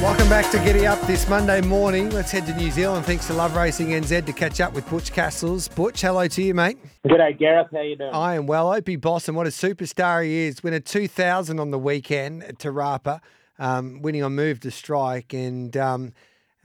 Welcome 0.00 0.30
back 0.30 0.50
to 0.52 0.58
Giddy 0.60 0.86
Up 0.86 0.98
this 1.02 1.28
Monday 1.28 1.60
morning. 1.60 2.08
Let's 2.08 2.30
head 2.30 2.46
to 2.46 2.54
New 2.54 2.70
Zealand. 2.70 3.04
Thanks 3.04 3.26
to 3.26 3.34
Love 3.34 3.54
Racing 3.54 3.88
NZ 3.88 4.24
to 4.24 4.32
catch 4.32 4.58
up 4.58 4.72
with 4.72 4.88
Butch 4.88 5.12
Castles. 5.12 5.68
Butch, 5.68 6.00
hello 6.00 6.26
to 6.26 6.42
you, 6.42 6.54
mate. 6.54 6.78
G'day, 7.06 7.38
Gareth. 7.38 7.66
How 7.70 7.82
you 7.82 7.96
doing? 7.96 8.14
I 8.14 8.36
am 8.36 8.46
well. 8.46 8.72
Opie 8.72 8.96
Bosson, 8.96 9.34
what 9.34 9.46
a 9.46 9.50
superstar 9.50 10.24
he 10.24 10.46
is. 10.46 10.62
Winner 10.62 10.80
2000 10.80 11.60
on 11.60 11.70
the 11.70 11.78
weekend 11.78 12.44
at 12.44 12.58
Te 12.58 12.68
Rapa, 12.68 13.20
um, 13.58 14.00
winning 14.00 14.22
on 14.22 14.34
Move 14.34 14.60
to 14.60 14.70
Strike. 14.70 15.34
And 15.34 15.76
um, 15.76 16.14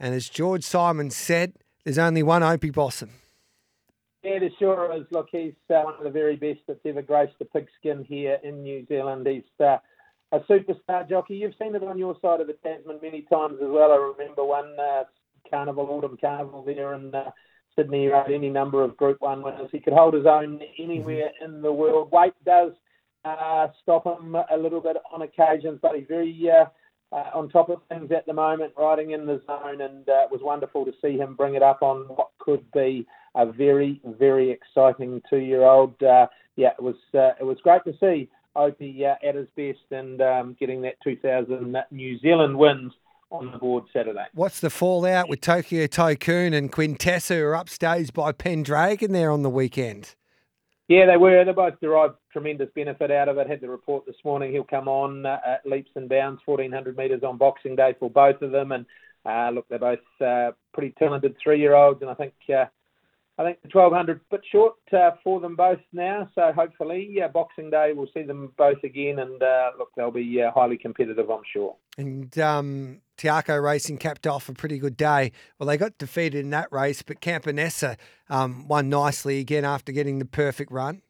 and 0.00 0.14
as 0.14 0.30
George 0.30 0.64
Simon 0.64 1.10
said, 1.10 1.52
there's 1.84 1.98
only 1.98 2.22
one 2.22 2.42
Opie 2.42 2.70
Bosson. 2.70 3.10
Yeah, 4.22 4.38
there 4.38 4.50
sure 4.58 4.96
is. 4.96 5.04
Look, 5.10 5.28
he's 5.30 5.52
uh, 5.68 5.82
one 5.82 5.94
of 5.98 6.04
the 6.04 6.10
very 6.10 6.36
best 6.36 6.60
that's 6.66 6.80
ever 6.86 7.02
graced 7.02 7.38
the 7.38 7.44
pigskin 7.44 8.02
here 8.02 8.38
in 8.42 8.62
New 8.62 8.86
Zealand. 8.86 9.26
He's 9.26 9.42
uh, 9.60 9.76
a 10.36 10.40
superstar 10.52 11.08
jockey. 11.08 11.36
You've 11.36 11.54
seen 11.58 11.74
it 11.74 11.82
on 11.82 11.98
your 11.98 12.16
side 12.20 12.40
of 12.40 12.46
the 12.46 12.52
Tasman 12.54 12.98
many 13.02 13.22
times 13.22 13.56
as 13.62 13.68
well. 13.68 13.92
I 13.92 14.12
remember 14.18 14.44
one 14.44 14.76
uh, 14.78 15.04
carnival, 15.50 15.86
autumn 15.90 16.18
carnival 16.20 16.62
there 16.62 16.94
in 16.94 17.14
uh, 17.14 17.30
Sydney. 17.74 18.02
He 18.02 18.08
rode 18.08 18.30
any 18.30 18.50
number 18.50 18.82
of 18.82 18.96
Group 18.96 19.20
One 19.20 19.42
winners. 19.42 19.70
He 19.72 19.80
could 19.80 19.94
hold 19.94 20.14
his 20.14 20.26
own 20.26 20.60
anywhere 20.78 21.30
in 21.44 21.62
the 21.62 21.72
world. 21.72 22.10
Weight 22.12 22.34
does 22.44 22.72
uh, 23.24 23.68
stop 23.82 24.06
him 24.06 24.34
a 24.34 24.56
little 24.56 24.80
bit 24.80 24.96
on 25.12 25.22
occasions, 25.22 25.78
but 25.80 25.96
he's 25.96 26.06
very 26.08 26.50
uh, 26.50 26.66
uh, 27.12 27.30
on 27.34 27.48
top 27.48 27.70
of 27.70 27.80
things 27.88 28.10
at 28.10 28.26
the 28.26 28.32
moment, 28.32 28.72
riding 28.76 29.12
in 29.12 29.26
the 29.26 29.40
zone, 29.46 29.80
and 29.80 30.08
uh, 30.08 30.24
it 30.24 30.30
was 30.30 30.40
wonderful 30.42 30.84
to 30.84 30.92
see 31.00 31.16
him 31.16 31.34
bring 31.34 31.54
it 31.54 31.62
up 31.62 31.82
on 31.82 32.04
what 32.08 32.30
could 32.38 32.70
be 32.72 33.06
a 33.36 33.46
very, 33.46 34.00
very 34.18 34.50
exciting 34.50 35.22
two-year-old. 35.30 36.02
Uh, 36.02 36.26
yeah, 36.56 36.70
it 36.78 36.82
was 36.82 36.96
uh, 37.14 37.32
it 37.40 37.44
was 37.44 37.58
great 37.62 37.84
to 37.84 37.92
see 38.00 38.28
Opie 38.56 39.04
uh, 39.04 39.14
at 39.26 39.34
his 39.34 39.48
best 39.56 39.84
and 39.90 40.20
um, 40.20 40.56
getting 40.58 40.82
that 40.82 40.94
2000 41.04 41.76
New 41.90 42.18
Zealand 42.18 42.58
wins 42.58 42.92
on 43.30 43.50
the 43.50 43.58
board 43.58 43.84
Saturday. 43.92 44.24
What's 44.34 44.60
the 44.60 44.70
fallout 44.70 45.28
with 45.28 45.40
Tokyo 45.40 45.86
Tycoon 45.86 46.54
and 46.54 46.70
Quintessa, 46.70 47.36
who 47.36 47.44
are 47.44 47.52
upstaged 47.52 48.12
by 48.12 48.32
Pendragon 48.32 49.12
there 49.12 49.30
on 49.30 49.42
the 49.42 49.50
weekend? 49.50 50.14
Yeah, 50.88 51.06
they 51.06 51.16
were. 51.16 51.44
They 51.44 51.52
both 51.52 51.80
derived 51.80 52.14
tremendous 52.32 52.68
benefit 52.74 53.10
out 53.10 53.28
of 53.28 53.38
it. 53.38 53.48
Had 53.48 53.60
the 53.60 53.68
report 53.68 54.06
this 54.06 54.16
morning. 54.24 54.52
He'll 54.52 54.62
come 54.62 54.86
on 54.86 55.26
uh, 55.26 55.38
at 55.44 55.66
leaps 55.66 55.90
and 55.96 56.08
bounds, 56.08 56.40
1400 56.44 56.96
metres 56.96 57.24
on 57.24 57.38
Boxing 57.38 57.74
Day 57.74 57.96
for 57.98 58.08
both 58.08 58.40
of 58.40 58.52
them. 58.52 58.70
And 58.70 58.86
uh, 59.24 59.50
look, 59.52 59.66
they're 59.68 59.80
both 59.80 59.98
uh, 60.24 60.52
pretty 60.72 60.94
talented 60.96 61.34
three-year-olds, 61.42 62.00
and 62.02 62.10
I 62.10 62.14
think 62.14 62.34
uh, 62.48 62.66
I 63.38 63.44
think 63.44 63.60
the 63.60 63.68
1200 63.70 64.20
bit 64.30 64.40
short 64.50 64.76
uh, 64.92 65.10
for 65.22 65.40
them 65.40 65.56
both 65.56 65.80
now. 65.92 66.28
So 66.34 66.52
hopefully, 66.54 67.18
uh, 67.22 67.28
Boxing 67.28 67.68
Day 67.68 67.92
we'll 67.94 68.08
see 68.14 68.22
them 68.22 68.52
both 68.56 68.82
again, 68.82 69.18
and 69.18 69.42
uh, 69.42 69.72
look, 69.78 69.90
they'll 69.94 70.10
be 70.10 70.42
uh, 70.42 70.50
highly 70.52 70.78
competitive, 70.78 71.30
I'm 71.30 71.42
sure. 71.52 71.76
And 71.98 72.36
um, 72.38 73.02
Te 73.18 73.28
Akau 73.28 73.62
Racing 73.62 73.98
capped 73.98 74.26
off 74.26 74.48
a 74.48 74.54
pretty 74.54 74.78
good 74.78 74.96
day. 74.96 75.32
Well, 75.58 75.66
they 75.66 75.76
got 75.76 75.98
defeated 75.98 76.44
in 76.44 76.50
that 76.50 76.72
race, 76.72 77.02
but 77.02 77.20
Campionessa 77.20 77.98
um, 78.30 78.68
won 78.68 78.88
nicely 78.88 79.38
again 79.38 79.66
after 79.66 79.92
getting 79.92 80.18
the 80.18 80.24
perfect 80.24 80.72
run. 80.72 81.02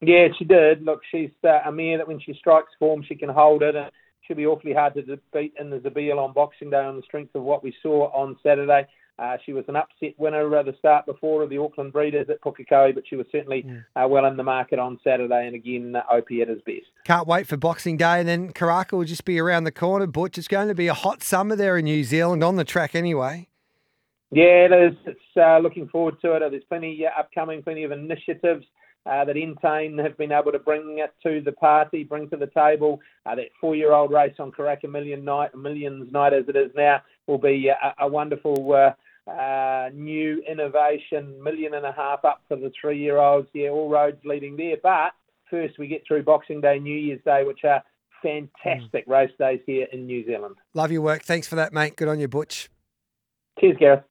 Yeah, 0.00 0.28
she 0.38 0.44
did. 0.44 0.84
Look, 0.84 1.00
she's 1.10 1.30
uh, 1.44 1.60
a 1.66 1.72
mare 1.72 1.98
that 1.98 2.08
when 2.08 2.20
she 2.20 2.34
strikes 2.34 2.72
form, 2.78 3.04
she 3.06 3.16
can 3.16 3.28
hold 3.28 3.62
it, 3.64 3.74
and 3.74 3.90
she'll 4.32 4.36
be 4.36 4.46
awfully 4.46 4.72
hard 4.72 4.94
to 4.94 5.18
beat 5.32 5.54
in 5.58 5.70
the 5.70 5.78
Zabeel 5.78 6.18
on 6.18 6.32
Boxing 6.32 6.70
Day 6.70 6.82
on 6.82 6.96
the 6.96 7.02
strength 7.02 7.34
of 7.34 7.42
what 7.42 7.62
we 7.62 7.74
saw 7.82 8.10
on 8.12 8.36
Saturday. 8.42 8.86
Uh, 9.18 9.36
she 9.44 9.52
was 9.52 9.64
an 9.68 9.76
upset 9.76 10.14
winner 10.16 10.56
at 10.56 10.64
the 10.64 10.74
start 10.78 11.04
before 11.04 11.42
of 11.42 11.50
the 11.50 11.58
Auckland 11.58 11.92
Breeders 11.92 12.28
at 12.30 12.40
Pukekohe, 12.40 12.94
but 12.94 13.04
she 13.06 13.14
was 13.14 13.26
certainly 13.30 13.64
uh, 13.94 14.06
well 14.08 14.24
in 14.24 14.38
the 14.38 14.42
market 14.42 14.78
on 14.78 14.98
Saturday, 15.04 15.46
and 15.46 15.54
again, 15.54 15.94
uh, 15.94 16.02
Opie 16.10 16.40
at 16.40 16.48
his 16.48 16.62
best. 16.62 16.86
Can't 17.04 17.28
wait 17.28 17.46
for 17.46 17.58
Boxing 17.58 17.98
Day, 17.98 18.20
and 18.20 18.26
then 18.28 18.52
Karaka 18.52 18.92
will 18.92 19.04
just 19.04 19.26
be 19.26 19.38
around 19.38 19.64
the 19.64 19.72
corner. 19.72 20.06
Butch, 20.06 20.38
it's 20.38 20.48
going 20.48 20.68
to 20.68 20.74
be 20.74 20.88
a 20.88 20.94
hot 20.94 21.22
summer 21.22 21.54
there 21.54 21.76
in 21.76 21.84
New 21.84 22.04
Zealand 22.04 22.42
on 22.42 22.56
the 22.56 22.64
track 22.64 22.94
anyway. 22.94 23.48
Yeah, 24.30 24.66
it 24.66 24.72
is. 24.72 24.98
It's 25.04 25.36
uh, 25.36 25.58
looking 25.58 25.88
forward 25.88 26.18
to 26.22 26.32
it. 26.32 26.42
There's 26.50 26.64
plenty 26.64 27.04
uh, 27.06 27.20
upcoming, 27.20 27.62
plenty 27.62 27.84
of 27.84 27.92
initiatives 27.92 28.64
uh, 29.06 29.24
that 29.24 29.36
Entain 29.36 29.98
have 30.02 30.16
been 30.16 30.32
able 30.32 30.52
to 30.52 30.58
bring 30.58 30.98
it 30.98 31.12
to 31.22 31.40
the 31.44 31.52
party, 31.52 32.04
bring 32.04 32.28
to 32.30 32.36
the 32.36 32.46
table. 32.46 33.00
Uh, 33.26 33.34
that 33.34 33.46
four-year-old 33.60 34.12
race 34.12 34.34
on 34.38 34.52
Karaka 34.52 34.90
Million 34.90 35.24
Night, 35.24 35.54
Millions 35.56 36.12
Night 36.12 36.32
as 36.32 36.44
it 36.48 36.56
is 36.56 36.70
now, 36.76 37.02
will 37.26 37.38
be 37.38 37.68
a, 37.68 37.94
a 38.00 38.08
wonderful 38.08 38.72
uh, 38.72 39.30
uh, 39.30 39.90
new 39.92 40.42
innovation. 40.48 41.42
Million 41.42 41.74
and 41.74 41.86
a 41.86 41.92
half 41.92 42.24
up 42.24 42.42
for 42.48 42.56
the 42.56 42.72
three-year-olds. 42.80 43.48
Yeah, 43.52 43.70
all 43.70 43.88
roads 43.88 44.18
leading 44.24 44.56
there. 44.56 44.76
But 44.82 45.12
first, 45.50 45.78
we 45.78 45.88
get 45.88 46.02
through 46.06 46.22
Boxing 46.22 46.60
Day, 46.60 46.78
New 46.78 46.96
Year's 46.96 47.20
Day, 47.24 47.44
which 47.44 47.64
are 47.64 47.82
fantastic 48.22 49.04
race 49.08 49.32
days 49.38 49.60
here 49.66 49.88
in 49.92 50.06
New 50.06 50.24
Zealand. 50.24 50.54
Love 50.74 50.92
your 50.92 51.02
work. 51.02 51.22
Thanks 51.22 51.48
for 51.48 51.56
that, 51.56 51.72
mate. 51.72 51.96
Good 51.96 52.08
on 52.08 52.20
you, 52.20 52.28
Butch. 52.28 52.70
Cheers, 53.58 53.76
Gareth. 53.78 54.04